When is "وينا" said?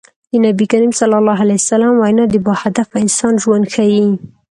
2.01-2.25